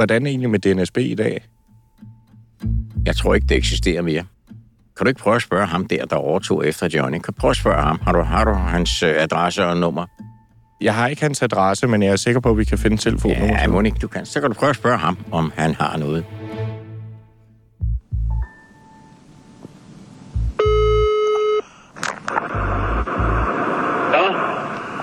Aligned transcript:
hvordan 0.00 0.26
egentlig 0.26 0.50
med 0.50 0.58
DNSB 0.58 0.98
i 0.98 1.14
dag? 1.14 1.44
Jeg 3.06 3.16
tror 3.16 3.34
ikke, 3.34 3.46
det 3.46 3.56
eksisterer 3.56 4.02
mere. 4.02 4.24
Kan 4.96 5.04
du 5.04 5.08
ikke 5.08 5.20
prøve 5.20 5.36
at 5.36 5.42
spørge 5.42 5.66
ham 5.66 5.86
der, 5.86 6.04
der 6.04 6.16
overtog 6.16 6.66
efter 6.66 6.88
Johnny? 6.94 7.18
Kan 7.18 7.34
du 7.34 7.40
prøve 7.40 7.50
at 7.50 7.56
spørge 7.56 7.82
ham? 7.82 8.00
Har 8.02 8.12
du, 8.12 8.22
har 8.22 8.44
du 8.44 8.52
hans 8.52 9.02
øh, 9.02 9.14
adresse 9.18 9.66
og 9.66 9.76
nummer? 9.76 10.06
Jeg 10.80 10.94
har 10.94 11.08
ikke 11.08 11.22
hans 11.22 11.42
adresse, 11.42 11.86
men 11.86 12.02
jeg 12.02 12.12
er 12.12 12.16
sikker 12.16 12.40
på, 12.40 12.50
at 12.50 12.58
vi 12.58 12.64
kan 12.64 12.78
finde 12.78 12.96
telefonnummer. 12.96 13.60
Ja, 13.60 13.66
Monique, 13.66 13.98
du 14.02 14.08
kan. 14.08 14.26
Så 14.26 14.40
kan 14.40 14.50
du 14.50 14.54
prøve 14.54 14.70
at 14.70 14.76
spørge 14.76 14.98
ham, 14.98 15.18
om 15.30 15.52
han 15.56 15.74
har 15.74 15.96
noget. 15.96 16.24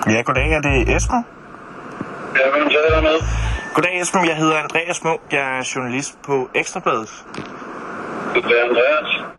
Ja, 0.06 0.22
goddag. 0.22 0.52
Er 0.52 0.60
det 0.60 0.96
Esben? 0.96 1.24
Ja, 2.36 2.58
hvem 2.58 2.68
taler 2.68 2.90
der 2.94 3.02
med? 3.02 3.48
Goddag, 3.74 4.00
Esben. 4.00 4.26
Jeg 4.26 4.36
hedder 4.36 4.56
Andreas 4.56 5.04
Munk. 5.04 5.20
Jeg 5.32 5.58
er 5.58 5.72
journalist 5.76 6.18
på 6.26 6.48
Ekstrabladet. 6.54 7.08
Det 8.34 8.44
er 8.44 8.64
Andreas. 8.68 9.34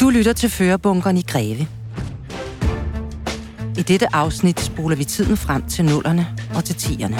Du 0.00 0.10
lytter 0.10 0.32
til 0.32 0.50
Førebunkeren 0.50 1.16
i 1.16 1.22
Greve. 1.28 1.68
I 3.78 3.82
dette 3.82 4.14
afsnit 4.14 4.60
spoler 4.60 4.96
vi 4.96 5.04
tiden 5.04 5.36
frem 5.36 5.62
til 5.62 5.84
nullerne 5.84 6.26
og 6.56 6.64
til 6.64 6.74
tierne. 6.74 7.16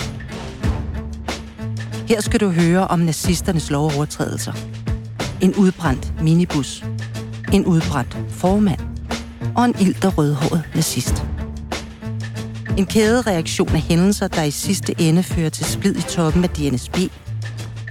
Her 2.08 2.20
skal 2.20 2.40
du 2.40 2.48
høre 2.48 2.86
om 2.86 2.98
nazisternes 2.98 3.70
lovovertrædelser. 3.70 4.52
En 5.42 5.54
udbrændt 5.54 6.22
minibus. 6.22 6.84
En 7.52 7.66
udbrændt 7.66 8.16
formand. 8.30 8.80
Og 9.56 9.64
en 9.64 9.74
ilter 9.80 10.10
rødhåret 10.10 10.62
nazist. 10.74 11.33
En 12.78 12.86
kædereaktion 12.86 13.68
af 13.68 13.80
hændelser, 13.80 14.28
der 14.28 14.42
i 14.42 14.50
sidste 14.50 14.94
ende 15.00 15.22
fører 15.22 15.48
til 15.48 15.64
splid 15.64 15.96
i 15.96 16.02
toppen 16.02 16.44
af 16.44 16.50
DNSB, 16.50 16.96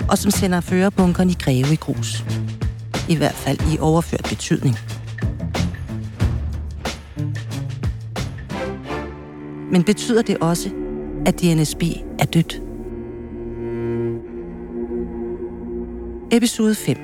og 0.09 0.17
som 0.17 0.31
sender 0.31 0.61
førerbunkeren 0.61 1.29
i 1.29 1.33
Greve 1.33 1.73
i 1.73 1.75
grus. 1.75 2.23
I 3.09 3.15
hvert 3.15 3.33
fald 3.33 3.59
i 3.73 3.79
overført 3.79 4.25
betydning. 4.29 4.75
Men 9.71 9.83
betyder 9.83 10.21
det 10.21 10.37
også, 10.37 10.69
at 11.25 11.41
DNSB 11.41 11.83
er 12.19 12.25
dødt? 12.25 12.61
Episode 16.31 16.75
5 16.75 16.97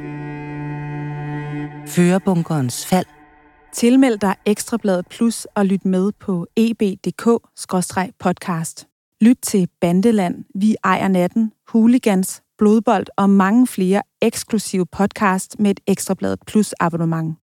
Førerbunkerens 1.87 2.85
fald 2.85 3.05
Tilmeld 3.73 4.17
dig 4.17 4.35
Ekstrabladet 4.45 5.07
Plus 5.07 5.45
og 5.45 5.65
lyt 5.65 5.85
med 5.85 6.11
på 6.11 6.47
eb.dk-podcast. 6.55 8.87
Lyt 9.21 9.37
til 9.41 9.67
Bandeland, 9.81 10.45
Vi 10.55 10.75
ejer 10.83 11.07
natten, 11.07 11.51
Hooligans, 11.67 12.41
Blodbold 12.57 13.05
og 13.17 13.29
mange 13.29 13.67
flere 13.67 14.01
eksklusive 14.21 14.85
podcast 14.85 15.59
med 15.59 15.71
et 15.71 15.79
Ekstrabladet 15.87 16.39
Plus 16.47 16.73
abonnement. 16.79 17.37